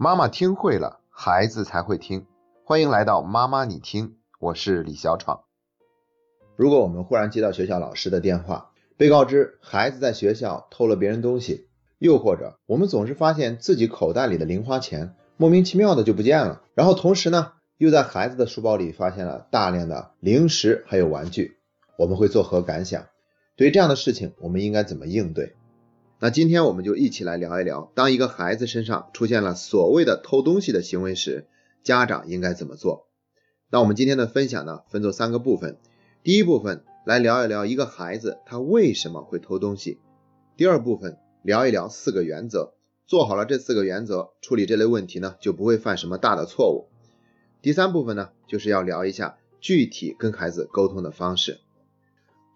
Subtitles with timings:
[0.00, 2.24] 妈妈听会了，孩子才会听。
[2.64, 5.40] 欢迎来到妈妈你听，我是李小闯。
[6.54, 11.66] 如果我们忽然接到学校老师的电话，被告知孩子在学校偷了别人东西，
[11.98, 21.56] 又或者我们总是发现自己口袋里的零花钱莫名其妙的就不见了，然后同时呢，又在孩子的书包里发现了大量的零食还有玩具，
[21.96, 23.04] 我们会作何感想？
[23.56, 25.56] 对于这样的事情，我们应该怎么应对？
[26.20, 31.46] 那今天我们就一起来聊一聊，当一个孩子身上出现了所谓的偷东西的行为时，
[31.84, 33.06] 家长应该怎么做？
[33.70, 35.76] 那我们今天的分享呢，分作三个部分。
[36.24, 40.00] 第一部分来聊一聊一个孩子他为什么会偷东西。
[40.56, 42.72] 第二部分聊一聊四个原则，
[43.06, 46.88] 做好了这四个原则，处理这类问题呢，就不会犯什么大的错误。
[47.62, 51.60] 第三部分呢，就是要聊一下具体跟孩子沟通的方式。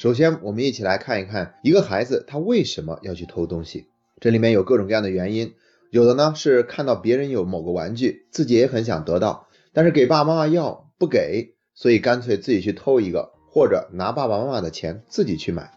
[0.00, 3.88] 首先，我们一起来看一看一个孩子他为什么要去偷东西。
[4.18, 5.52] 这里面有各种各样的原因，
[5.90, 15.70] 有的呢是看到别人有某个玩具，自己也很想得到，但是给爸爸妈妈要不给，所以干脆自己去偷一个，或者拿爸爸妈妈的钱自己去买。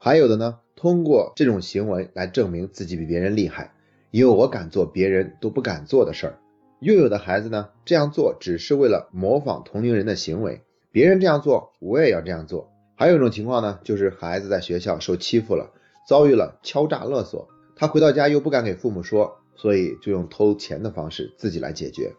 [0.00, 3.74] 还有的呢，通过这种行为来证明自己比别人厉害，
[4.10, 6.38] 因为我敢做别人都不敢做的事儿。
[6.80, 12.72] 又有的孩子呢，这样做只是为了模仿同龄人的行为，别人这样做，我也要这样做。
[13.00, 15.70] 还有一种情况呢，就是孩子在学校受欺负了，
[16.08, 22.12] 遭遇了敲诈勒索，他回到家又不敢给父母说，所以就用偷钱的方式自己来解决。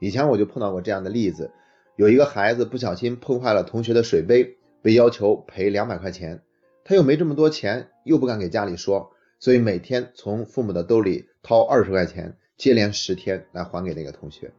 [0.00, 1.50] 以前我就碰到过这样的例子，
[1.96, 6.42] 有一个孩子不小心碰坏了同学的水杯，被要求赔两百块钱，
[6.84, 14.52] 他又没这么多钱，又不敢给家里说，所以每天从父母的兜里掏二十块钱，接连十天来还给那个同学。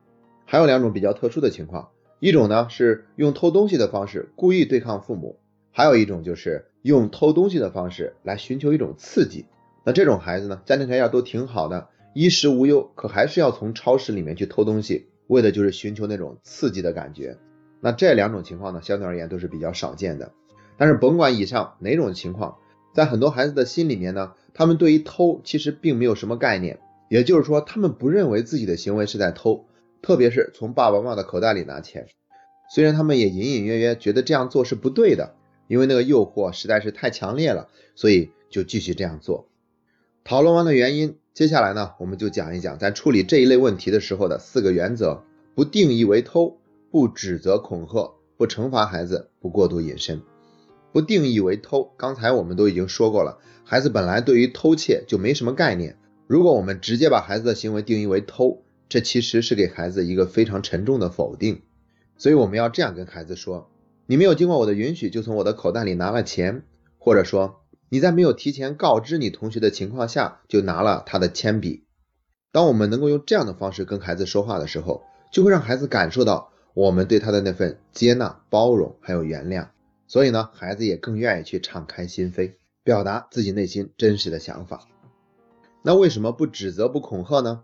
[0.46, 5.39] 还有两种比较特殊的情况，一种呢是用偷东西的方式故意对抗父母。
[5.72, 9.46] 还有一种就是用偷东西的方式来寻求一种刺激，
[9.86, 17.38] 那这种孩子呢，家庭条件都挺好的，衣食无忧，可还是要从超市里面去偷东西，为的就是寻求那种刺激的感觉。
[17.82, 20.32] 那这两种情况呢，相对而言都是比较少见的。
[20.78, 22.58] 但是甭管以上哪种情况，
[22.94, 26.80] 在很多孩子的心里面呢，他们对于偷其实并没有什么概念，
[27.10, 29.66] 也就是说，他们不认为自己的行为是在偷，
[30.02, 32.08] 特别是从爸爸妈妈的口袋里拿钱，
[32.74, 35.36] 虽然他们也隐隐约约觉得这样做是不对的。
[35.70, 39.48] 因为那个诱惑实在是太强烈了，所以就继续这样做。
[40.24, 45.22] 讨论完的原因，接下来呢，我们就讲一讲在处理这一类问题的时候的四个原则：
[45.54, 46.58] 不定义为偷，
[46.90, 50.24] 不指责恐吓，不惩罚孩子，不过度隐身。
[50.92, 55.98] 不定义为偷，刚才我们都已经说过了，孩子本来对于偷窃就没什么概念。
[56.26, 61.62] 如果我们直接把孩子的行为定义为偷，这其实是给孩子一个非常沉重的否定。
[62.18, 63.70] 所以我们要这样跟孩子说。
[64.10, 66.64] 你没有经过我的允许就从我的口袋里拿了钱，
[66.98, 71.86] 或者说你在没有提前告知你同学的情况下就拿了他的铅笔。
[72.52, 79.68] 当我们能够用这样的方式跟孩子说话的时候，就会让孩子感受到我们对他的那份接纳、包容还有原谅。
[80.08, 82.54] 所以呢，孩子也更愿意去敞开心扉，
[82.84, 84.88] 表达自己内心真实的想法。
[85.84, 87.62] 那为什么不指责、不恐吓呢？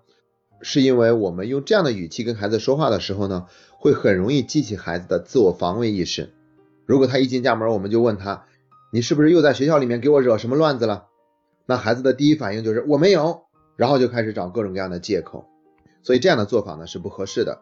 [0.62, 6.34] 是因为我们用这样的语气跟孩子说话的时候呢，会很容易激起孩子的自我防卫意识。
[6.86, 8.46] 如果他一进家门，我们就问他，
[8.92, 11.06] 你是不是又在学校里面给我惹什么乱子了？
[11.66, 13.44] 那孩子的第一反应就是我没有，
[13.76, 15.46] 然后就开始找各种各样的借口。
[16.04, 17.62] 所以这样的做法呢是不合适的。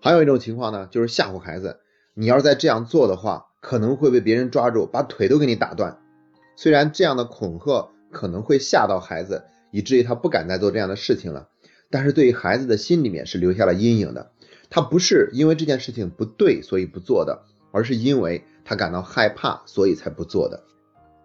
[0.00, 1.80] 还有一种情况呢，就是吓唬孩子，
[2.14, 5.98] 你要是再这样做的话，可能会被别人抓住，把腿都给你打断。
[6.56, 11.48] 虽然这样的恐吓可能会吓到孩子，以至于他不敢再做这样的事情了，
[11.94, 14.32] 但是对于孩子的心里面是留下了阴影的。
[14.68, 17.44] 他不是因为这件事情不对所以不做的。
[17.76, 20.62] 而是因为他感到害怕，所以才不做的。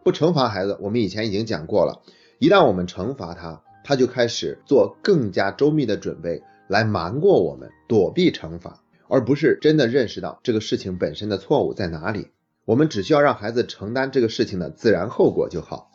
[0.04, 2.02] 不惩罚孩子，我们以前已经讲过了。
[2.40, 12.30] 一旦我们惩罚他，他就开始做更加周密的准备来瞒过我们，躲避惩罚，而不是真的认识到这个事情本身的错误在哪里。
[12.66, 15.92] 我们只需要让孩子承担这个事情的自然后果就好。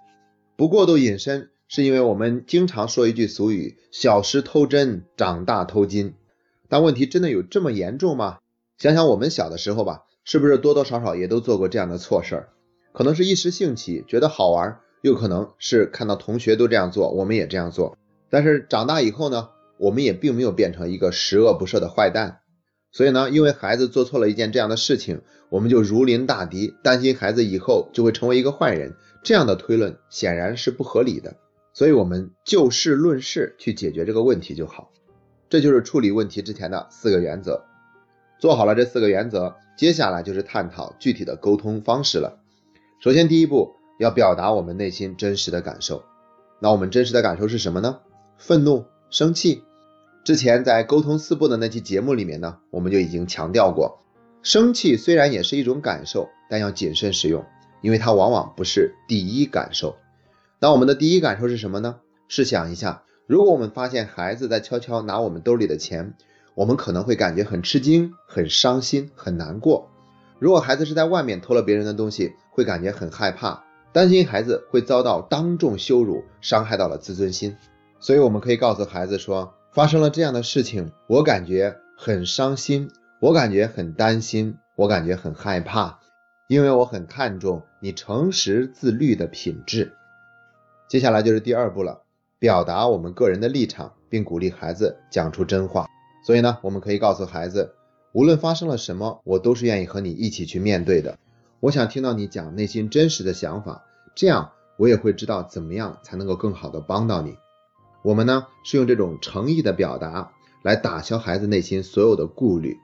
[0.54, 6.14] 不过度引申，是因为我们经常说一句俗语：“小时偷针，长大偷金。”
[6.69, 8.38] 但问题真的有这么严重吗？
[8.78, 10.05] 想想我们小的时候吧。
[10.26, 12.49] 是不是多多少少也都做过这样的错事儿？
[12.94, 17.99] 可能是一时兴起，觉得好玩，又可能是看到同学都这样做，我们也这样做。
[18.31, 22.38] 但是长大以后呢，我们也并没有变成一个十恶不赦的坏蛋。
[22.90, 25.20] 所以呢，因为孩子做错了一件这样的事情，
[25.50, 28.94] 我们就如临大敌，担心孩子以后就会成为一个坏人。
[29.22, 31.37] 这样的推论显然是不合理的。
[31.75, 34.91] 所以我们就事论事去解决这个问题就好。
[35.50, 37.65] 这就是处理问题之前的四个原则。
[38.38, 39.56] 做好了这四个原则。
[39.76, 42.38] 接下来就是探讨具体的沟通方式了。
[43.00, 46.05] 首先，第一步要表达我们内心真实的感受。
[46.61, 47.99] 那我们真实的感受是什么呢？
[48.38, 49.65] 愤怒、生气。
[50.25, 53.99] 之前在沟通四步的那期节目里面呢，我们就已经强调过，
[54.43, 57.44] 生气虽然也是一种感受，但要谨慎使用，
[57.82, 59.97] 因为它往往不是第一感受。
[60.64, 61.96] 那我们的第一感受是什么呢？
[62.26, 66.14] 试想一下，如果我们发现孩子在悄悄拿我们兜里的钱，
[66.55, 69.90] 我们可能会感觉很吃惊、很伤心、很难过。
[70.38, 73.62] 如果孩子是在外面偷了别人的东西，会感觉很害怕，
[73.93, 77.55] 担心孩子会遭到当众羞辱，伤害到了自尊心。
[78.00, 79.52] 所以我们可以告诉孩子说。
[79.75, 82.88] 发生了这样的事情，我感觉很伤心，
[83.20, 85.99] 我感觉很担心，我感觉很害怕，
[86.49, 89.93] 因为我很看重你诚实自律的品质。
[90.94, 92.02] 接下来就是第二步了，
[92.38, 95.88] 表达我们个人的立场，并鼓励孩子讲出真话。
[96.25, 97.75] 所以呢，我们可以告诉孩子，
[98.12, 101.19] 无论发生了什么，我都是愿意和你一起去面对的。
[101.58, 103.82] 我想听到你讲内心真实的想法，
[104.14, 107.35] 这样我也会知道怎么样才能够更好的帮到你。
[108.05, 110.31] 我们呢是用这种诚意的表达
[110.62, 112.79] 来打消孩子内心所有的顾虑，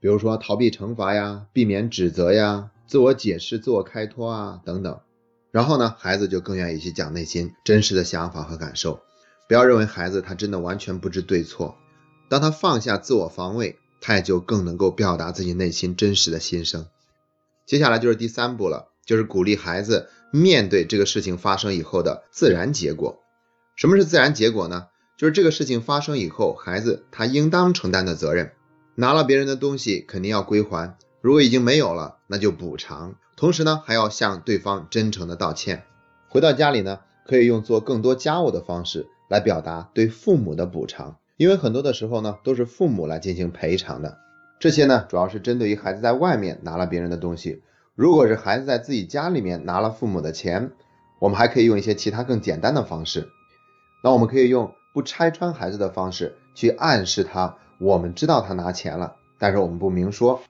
[0.00, 4.98] 比如说逃避惩罚呀、避免指责呀、自我解释、自我开脱啊等等。
[5.56, 9.00] 然后呢，孩子就更愿意去讲内心真实的想法和感受。
[9.48, 11.76] 不要认为孩子他真的完全不知对错，
[12.28, 16.88] 当他放下自我防卫，他也就更能够表达自己内心真实的心声。
[17.64, 23.22] 接下来就是第三步了，就是鼓励孩子面对这个事情发生以后的自然结果。
[23.76, 24.88] 什么是自然结果呢？
[25.16, 28.52] 就是这个事情发生以后，孩子他应当承担的责任。
[28.94, 33.14] 拿了别人的东西，肯定要归还；如果已经没有了，那就补偿。
[33.36, 35.82] 同时呢，还要向对方真诚的道歉。
[36.28, 44.16] 回到家里呢，可以用做更多家务的方式来表达对父母的补偿，因为很多的时候呢，都是父母来进行赔偿的。
[44.58, 47.62] 这些呢，主要是针对于孩子在外面拿了别人的东西。
[47.94, 50.72] 如果是孩子在自己家里面拿了父母的钱，
[51.18, 53.28] 我们还可以用一些其他更简单的方式。
[54.02, 60.40] 那我们可以用不拆穿孩子的方式去暗示他，我们知道他拿钱了，但是我们不明说。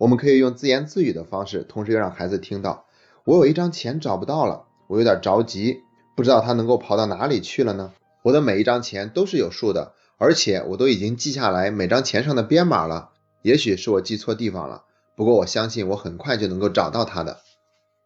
[0.00, 2.86] 我们可以用自言自语的方式，同时又让孩子听到，
[3.24, 5.80] 我有一张钱找不到了，我有点着急，
[6.16, 7.92] 不知道他能够跑到哪里去了呢？
[8.22, 13.10] 我的每一张钱都是有数的，而且我都已经记下来每张钱上的编码了。
[13.42, 14.84] 也许是我记错地方了，
[15.16, 17.40] 不过我相信我很快就能够找到他的。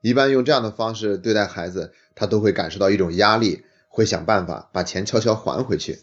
[0.01, 3.63] 一般用这样的方式对待孩子，他都会感受到一种压力。
[3.97, 6.01] 会想办法把钱悄悄还回去。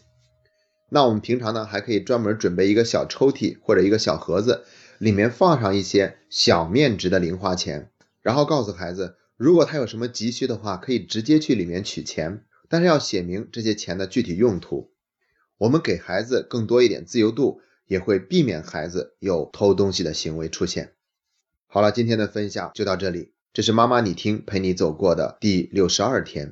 [0.88, 4.64] 那我们平常呢，还可以专门准备一个小抽屉或者一个小盒子，
[5.02, 7.90] 里面放上一些小面值的零花钱，
[8.20, 14.92] 然后告诉孩子，如果他有什么急需的话，可以直接去里面取钱，但是要写明这些钱的具体用途。
[15.58, 20.92] 我们给孩子更多一点自由度，也会避免孩子有偷东西的行为出现。
[21.66, 26.50] 好了，今天的分享就到这里，这是妈妈你听陪你走过的第六十二天。